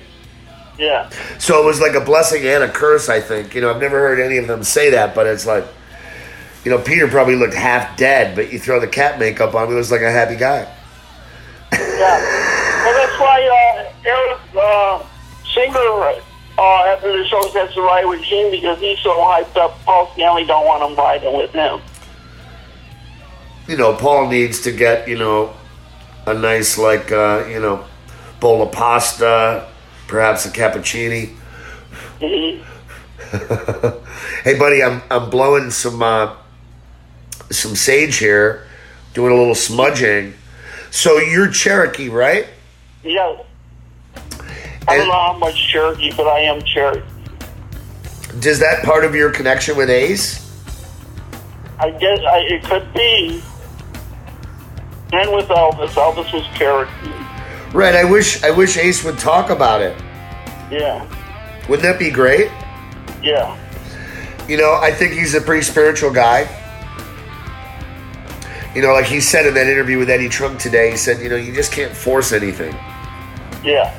[0.80, 1.10] Yeah,
[1.40, 3.54] So it was like a blessing and a curse, I think.
[3.54, 5.66] You know, I've never heard any of them say that, but it's like,
[6.64, 9.74] you know, Peter probably looked half dead, but you throw the cat makeup on, he
[9.74, 10.62] looks like a happy guy.
[11.74, 12.86] yeah.
[12.86, 15.04] Well, that's why uh, Eric uh,
[15.54, 16.22] Singer
[16.58, 19.78] uh, after the show says to ride with Gene because he's so hyped up.
[19.86, 21.82] Paul Stanley don't want him riding with him.
[23.68, 25.54] You know, Paul needs to get, you know,
[26.26, 27.86] a nice, like, uh, you know,
[28.40, 29.68] bowl of pasta,
[30.10, 31.36] perhaps a cappuccini.
[32.20, 32.66] Mhm.
[34.44, 36.36] hey, buddy, I'm, I'm blowing some, uh,
[37.52, 38.68] some sage here,
[39.14, 40.34] doing a little smudging.
[40.90, 42.48] So you're Cherokee, right?
[43.04, 43.38] Yeah.
[44.88, 47.04] I And- don't know how much Cherokee, but I am Cherokee.
[48.40, 50.46] Does that part of your connection with Ace?
[51.80, 53.44] I guess I, it could be.
[55.14, 57.12] And with Elvis, Elvis was Cherokee.
[57.74, 57.96] Right.
[57.96, 59.96] I wish I wish Ace would talk about it.
[60.72, 61.04] Yeah,
[61.68, 62.52] Wouldn't that be great?
[63.24, 63.58] yeah,
[64.48, 66.48] You know, I think he's a pretty spiritual guy.
[68.76, 71.28] You know, like he said in that interview with Eddie Trunk today, he said, you
[71.30, 72.74] know, you just can't force anything.
[73.64, 73.92] yeah,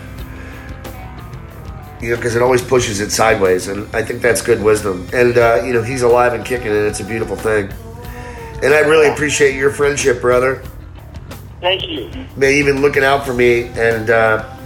[2.01, 5.09] You know, because it always pushes it sideways, and I think that's good wisdom.
[5.13, 7.69] And uh, you know, he's alive and kicking, and it's a beautiful thing.
[8.63, 10.63] And I really appreciate your friendship, brother.
[11.61, 12.11] Thank you.
[12.37, 14.57] May even looking out for me, and uh,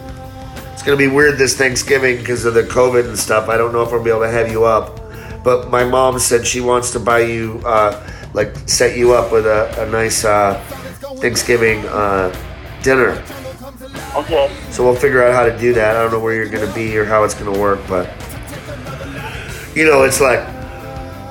[0.72, 3.48] it's gonna be weird this Thanksgiving because of the COVID and stuff.
[3.48, 5.00] I don't know if I'll be able to have you up,
[5.42, 9.46] but my mom said she wants to buy you, uh, like, set you up with
[9.46, 10.54] a, a nice uh,
[11.18, 12.34] Thanksgiving uh,
[12.82, 13.22] dinner.
[14.14, 14.56] Okay.
[14.70, 15.96] So we'll figure out how to do that.
[15.96, 18.06] I don't know where you're gonna be or how it's gonna work, but
[19.74, 20.46] you know, it's like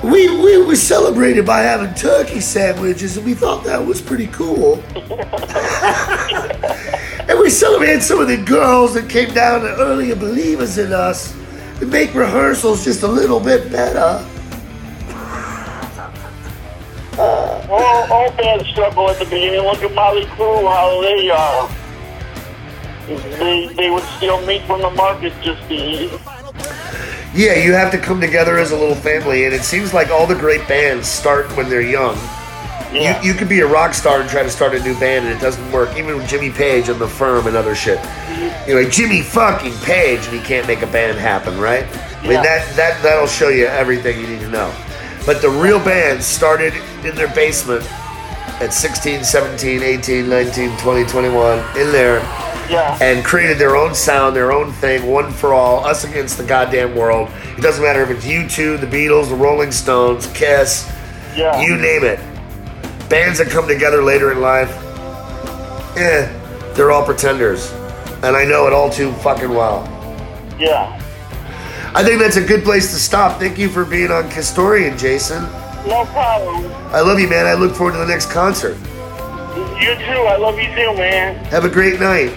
[0.03, 4.83] we we we celebrated by having turkey sandwiches, and we thought that was pretty cool.
[7.29, 11.33] and we celebrated some of the girls that came down, the earlier believers in us,
[11.79, 14.27] to make rehearsals just a little bit better.
[17.17, 19.61] All, all bands struggle at the beginning.
[19.61, 21.67] Look at Mötley Crüe, how they uh,
[23.39, 26.11] they they would steal meat from the market just to eat.
[27.33, 30.27] Yeah, you have to come together as a little family, and it seems like all
[30.27, 32.15] the great bands start when they're young.
[32.93, 33.19] Yeah.
[33.21, 35.35] You, you could be a rock star and try to start a new band and
[35.35, 35.97] it doesn't work.
[35.97, 37.99] Even with Jimmy Page and The Firm and other shit.
[38.67, 41.85] You know, like Jimmy fucking Page and he can't make a band happen, right?
[41.85, 44.71] I mean, that, that, that'll show you everything you need to know.
[45.25, 46.73] But the real bands started
[47.03, 47.83] in their basement
[48.61, 52.19] at 16, 17, 18, 19, 20, 21 in there
[52.69, 52.97] Yeah.
[53.01, 56.95] and created their own sound, their own thing, one for all, us against the goddamn
[56.95, 57.29] world.
[57.57, 60.89] It doesn't matter if it's U2, the Beatles, the Rolling Stones, Kiss,
[61.35, 61.61] yeah.
[61.61, 62.19] you name it.
[63.09, 64.71] Bands that come together later in life,
[65.97, 66.27] eh,
[66.73, 67.71] they're all pretenders.
[68.23, 69.83] And I know it all too fucking well.
[70.59, 70.99] yeah.
[71.95, 73.39] I think that's a good place to stop.
[73.39, 75.43] Thank you for being on Kisstorian, Jason.
[75.87, 76.65] No problem.
[76.91, 77.45] I love you, man.
[77.45, 78.75] I look forward to the next concert.
[79.79, 80.23] You too.
[80.25, 81.35] I love you too, man.
[81.45, 82.31] Have a great night.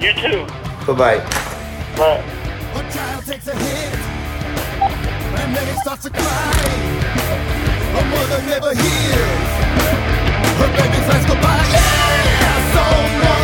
[0.00, 0.46] You too.
[0.86, 1.18] Bye-bye.
[1.96, 2.22] Bye.
[2.74, 3.98] A child takes a hit
[5.40, 6.62] and then it starts to cry.
[7.98, 9.50] A mother never hears.
[10.58, 10.68] Her
[11.26, 11.66] goodbye.
[11.72, 12.84] Yeah, so
[13.24, 13.37] long.